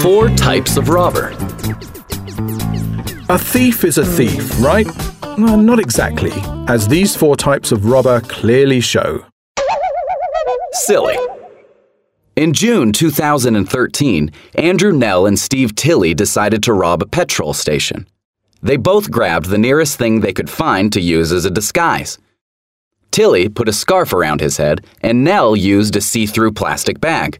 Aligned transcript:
Four 0.00 0.28
types 0.30 0.76
of 0.76 0.88
robber. 0.88 1.34
A 3.28 3.38
thief 3.38 3.84
is 3.84 3.98
a 3.98 4.04
thief, 4.04 4.60
right? 4.60 4.86
Well, 5.38 5.56
not 5.56 5.78
exactly, 5.78 6.32
as 6.68 6.88
these 6.88 7.16
four 7.16 7.36
types 7.36 7.72
of 7.72 7.86
robber 7.86 8.20
clearly 8.20 8.80
show. 8.80 9.24
Silly. 10.72 11.16
In 12.36 12.52
June 12.52 12.92
2013, 12.92 14.30
Andrew 14.54 14.92
Nell 14.92 15.26
and 15.26 15.38
Steve 15.38 15.74
Tilley 15.74 16.14
decided 16.14 16.62
to 16.62 16.72
rob 16.72 17.02
a 17.02 17.06
petrol 17.06 17.52
station. 17.52 18.08
They 18.62 18.76
both 18.76 19.10
grabbed 19.10 19.46
the 19.46 19.58
nearest 19.58 19.98
thing 19.98 20.20
they 20.20 20.32
could 20.32 20.48
find 20.48 20.92
to 20.92 21.00
use 21.00 21.32
as 21.32 21.44
a 21.44 21.50
disguise. 21.50 22.18
Tilly 23.10 23.48
put 23.48 23.68
a 23.68 23.72
scarf 23.72 24.12
around 24.12 24.40
his 24.40 24.56
head, 24.56 24.86
and 25.02 25.24
Nell 25.24 25.54
used 25.54 25.96
a 25.96 26.00
see 26.00 26.26
through 26.26 26.52
plastic 26.52 27.00
bag. 27.00 27.38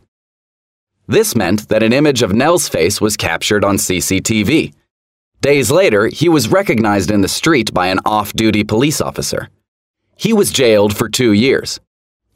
This 1.07 1.35
meant 1.35 1.69
that 1.69 1.83
an 1.83 1.93
image 1.93 2.23
of 2.23 2.33
Nell's 2.33 2.69
face 2.69 3.01
was 3.01 3.17
captured 3.17 3.65
on 3.65 3.77
CCTV. 3.77 4.73
Days 5.41 5.71
later, 5.71 6.07
he 6.07 6.29
was 6.29 6.49
recognized 6.49 7.11
in 7.11 7.21
the 7.21 7.29
street 7.29 7.75
by 7.75 7.89
an 7.89 7.99
off 8.05 8.33
duty 8.33 8.63
police 8.63 9.01
officer. 9.01 9.49
He 10.17 10.33
was 10.33 10.53
jailed 10.53 10.97
for 10.97 11.09
two 11.09 11.33
years. 11.33 11.81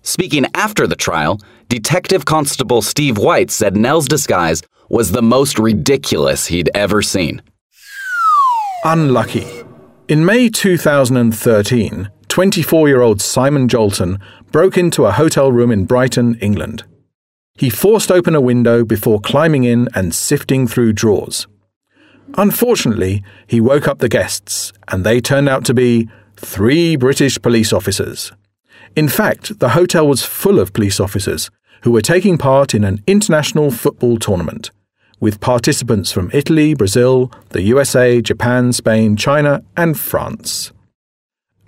Speaking 0.03 0.47
after 0.55 0.87
the 0.87 0.97
trial, 0.97 1.41
Detective 1.69 2.25
Constable 2.25 2.83
Steve 2.83 3.19
White 3.19 3.51
said 3.51 3.77
Nell's 3.77 4.09
disguise 4.09 4.63
was 4.89 5.13
the 5.13 5.23
most 5.23 5.59
ridiculous 5.59 6.47
he'd 6.47 6.71
ever 6.75 7.03
seen. 7.03 7.43
Unlucky. 8.85 9.47
In 10.09 10.25
May 10.25 10.49
2013, 10.49 12.11
24 12.29 12.89
year 12.89 13.03
old 13.03 13.21
Simon 13.21 13.69
Jolton 13.69 14.21
broke 14.51 14.77
into 14.77 15.07
a 15.07 15.13
hotel 15.13 15.51
room 15.51 15.71
in 15.71 15.85
Brighton, 15.85 16.35
England. 16.37 16.85
He 17.57 17.71
forced 17.71 18.13
open 18.13 18.35
a 18.35 18.41
window 18.41 18.85
before 18.85 19.21
climbing 19.21 19.65
in 19.65 19.89
and 19.95 20.15
sifting 20.15 20.69
through 20.69 20.93
drawers. 20.93 21.47
Unfortunately, 22.37 23.23
he 23.47 23.61
woke 23.61 23.89
up 23.89 23.99
the 23.99 24.09
guests, 24.09 24.73
and 24.89 25.05
they 25.05 25.21
turned 25.21 25.49
out 25.49 25.65
to 25.65 25.75
be 25.75 26.09
three 26.37 26.97
British 26.97 27.41
police 27.41 27.73
officers. 27.73 28.33
In 28.95 29.09
fact, 29.09 29.59
the 29.59 29.71
hotel 29.71 30.07
was 30.07 30.23
full 30.23 30.59
of 30.59 30.73
police 30.73 31.01
officers 31.01 31.51
who 31.83 31.93
were 31.93 32.03
taking 32.03 32.37
part 32.37 32.75
in 32.75 32.85
an 32.85 33.03
international 33.07 33.71
football 33.71 34.19
tournament, 34.19 34.71
with 35.21 35.41
participants 35.41 36.13
from 36.13 36.31
Italy, 36.35 36.75
Brazil, 36.75 37.31
the 37.51 37.63
USA, 37.63 38.21
Japan, 38.21 38.73
Spain, 38.73 39.17
China, 39.17 39.63
and 39.77 39.99
France. 39.99 40.73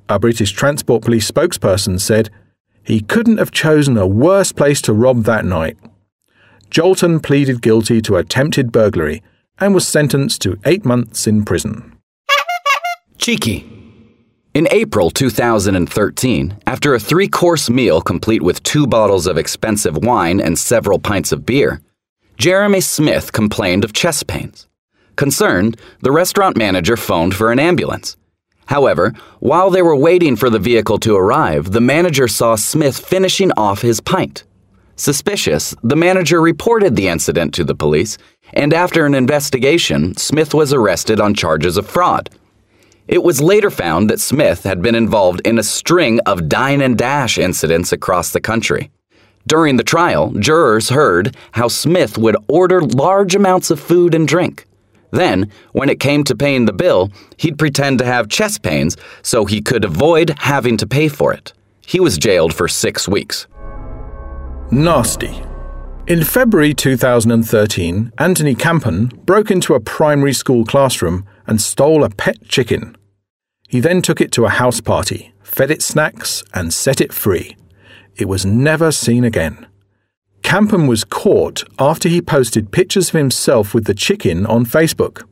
A 0.08 0.18
British 0.18 0.52
Transport 0.52 1.02
Police 1.02 1.30
spokesperson 1.30 2.00
said 2.00 2.30
he 2.88 3.00
couldn't 3.00 3.36
have 3.36 3.50
chosen 3.50 3.98
a 3.98 4.06
worse 4.06 4.50
place 4.50 4.80
to 4.80 4.94
rob 4.94 5.24
that 5.24 5.44
night. 5.44 5.76
Jolton 6.70 7.22
pleaded 7.22 7.60
guilty 7.60 8.00
to 8.00 8.16
attempted 8.16 8.72
burglary 8.72 9.22
and 9.58 9.74
was 9.74 9.86
sentenced 9.86 10.40
to 10.40 10.58
eight 10.64 10.86
months 10.86 11.26
in 11.26 11.44
prison. 11.44 11.98
Cheeky. 13.18 13.70
In 14.54 14.66
April 14.70 15.10
2013, 15.10 16.56
after 16.66 16.94
a 16.94 16.98
three 16.98 17.28
course 17.28 17.68
meal 17.68 18.00
complete 18.00 18.40
with 18.42 18.62
two 18.62 18.86
bottles 18.86 19.26
of 19.26 19.36
expensive 19.36 19.98
wine 19.98 20.40
and 20.40 20.58
several 20.58 20.98
pints 20.98 21.30
of 21.30 21.44
beer, 21.44 21.82
Jeremy 22.38 22.80
Smith 22.80 23.32
complained 23.32 23.84
of 23.84 23.92
chest 23.92 24.26
pains. 24.26 24.66
Concerned, 25.14 25.78
the 26.00 26.10
restaurant 26.10 26.56
manager 26.56 26.96
phoned 26.96 27.34
for 27.34 27.52
an 27.52 27.58
ambulance. 27.58 28.16
However, 28.68 29.14
while 29.40 29.70
they 29.70 29.80
were 29.80 29.96
waiting 29.96 30.36
for 30.36 30.50
the 30.50 30.58
vehicle 30.58 30.98
to 30.98 31.16
arrive, 31.16 31.72
the 31.72 31.80
manager 31.80 32.28
saw 32.28 32.54
Smith 32.54 32.98
finishing 32.98 33.50
off 33.52 33.80
his 33.80 33.98
pint. 33.98 34.44
Suspicious, 34.94 35.74
the 35.82 35.96
manager 35.96 36.38
reported 36.42 36.94
the 36.94 37.08
incident 37.08 37.54
to 37.54 37.64
the 37.64 37.74
police, 37.74 38.18
and 38.52 38.74
after 38.74 39.06
an 39.06 39.14
investigation, 39.14 40.14
Smith 40.18 40.52
was 40.52 40.74
arrested 40.74 41.18
on 41.18 41.32
charges 41.32 41.78
of 41.78 41.86
fraud. 41.86 42.28
It 43.06 43.22
was 43.22 43.40
later 43.40 43.70
found 43.70 44.10
that 44.10 44.20
Smith 44.20 44.64
had 44.64 44.82
been 44.82 44.94
involved 44.94 45.40
in 45.46 45.58
a 45.58 45.62
string 45.62 46.20
of 46.26 46.50
dine 46.50 46.82
and 46.82 46.98
dash 46.98 47.38
incidents 47.38 47.90
across 47.90 48.32
the 48.32 48.40
country. 48.40 48.90
During 49.46 49.78
the 49.78 49.82
trial, 49.82 50.30
jurors 50.32 50.90
heard 50.90 51.34
how 51.52 51.68
Smith 51.68 52.18
would 52.18 52.36
order 52.48 52.82
large 52.82 53.34
amounts 53.34 53.70
of 53.70 53.80
food 53.80 54.14
and 54.14 54.28
drink. 54.28 54.66
Then, 55.10 55.50
when 55.72 55.88
it 55.88 56.00
came 56.00 56.24
to 56.24 56.36
paying 56.36 56.66
the 56.66 56.72
bill, 56.72 57.10
he'd 57.38 57.58
pretend 57.58 57.98
to 57.98 58.04
have 58.04 58.28
chest 58.28 58.62
pains 58.62 58.96
so 59.22 59.44
he 59.44 59.60
could 59.60 59.84
avoid 59.84 60.34
having 60.38 60.76
to 60.78 60.86
pay 60.86 61.08
for 61.08 61.32
it. 61.32 61.52
He 61.86 62.00
was 62.00 62.18
jailed 62.18 62.54
for 62.54 62.68
six 62.68 63.08
weeks. 63.08 63.46
Nasty. 64.70 65.42
In 66.06 66.24
February 66.24 66.74
2013, 66.74 68.12
Anthony 68.18 68.54
Campen 68.54 69.08
broke 69.24 69.50
into 69.50 69.74
a 69.74 69.80
primary 69.80 70.32
school 70.32 70.64
classroom 70.64 71.26
and 71.46 71.60
stole 71.60 72.04
a 72.04 72.10
pet 72.10 72.48
chicken. 72.48 72.96
He 73.68 73.80
then 73.80 74.02
took 74.02 74.20
it 74.20 74.32
to 74.32 74.46
a 74.46 74.50
house 74.50 74.80
party, 74.80 75.32
fed 75.42 75.70
it 75.70 75.82
snacks, 75.82 76.42
and 76.54 76.72
set 76.72 77.00
it 77.00 77.12
free. 77.12 77.56
It 78.16 78.26
was 78.26 78.44
never 78.44 78.90
seen 78.90 79.22
again. 79.22 79.67
Campen 80.48 80.86
was 80.86 81.04
caught 81.04 81.62
after 81.78 82.08
he 82.08 82.22
posted 82.22 82.72
pictures 82.72 83.10
of 83.10 83.16
himself 83.16 83.74
with 83.74 83.84
the 83.84 83.92
chicken 83.92 84.46
on 84.46 84.64
Facebook. 84.64 85.28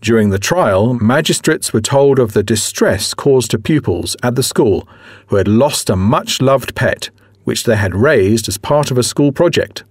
During 0.00 0.30
the 0.30 0.38
trial, 0.38 0.94
magistrates 0.94 1.72
were 1.72 1.80
told 1.80 2.20
of 2.20 2.32
the 2.32 2.44
distress 2.44 3.12
caused 3.12 3.50
to 3.50 3.58
pupils 3.58 4.14
at 4.22 4.36
the 4.36 4.44
school 4.44 4.88
who 5.26 5.34
had 5.34 5.48
lost 5.48 5.90
a 5.90 5.96
much 5.96 6.40
loved 6.40 6.76
pet 6.76 7.10
which 7.42 7.64
they 7.64 7.74
had 7.74 7.96
raised 7.96 8.46
as 8.46 8.56
part 8.56 8.92
of 8.92 8.98
a 8.98 9.02
school 9.02 9.32
project. 9.32 9.82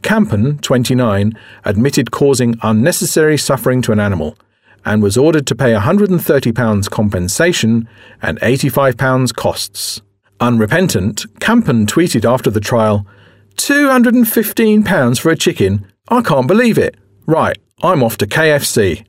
Campen, 0.00 0.58
29, 0.58 1.36
admitted 1.64 2.12
causing 2.12 2.54
unnecessary 2.62 3.36
suffering 3.36 3.82
to 3.82 3.90
an 3.90 3.98
animal 3.98 4.38
and 4.84 5.02
was 5.02 5.16
ordered 5.16 5.48
to 5.48 5.56
pay 5.56 5.72
£130 5.72 6.90
compensation 6.92 7.88
and 8.22 8.38
£85 8.38 9.34
costs. 9.34 10.02
Unrepentant, 10.38 11.26
Campen 11.40 11.84
tweeted 11.86 12.24
after 12.24 12.48
the 12.48 12.60
trial, 12.60 13.04
£215 13.56 15.20
for 15.20 15.30
a 15.30 15.36
chicken? 15.36 15.86
I 16.08 16.22
can't 16.22 16.46
believe 16.46 16.78
it. 16.78 16.96
Right, 17.26 17.58
I'm 17.82 18.02
off 18.02 18.16
to 18.18 18.26
KFC. 18.26 19.04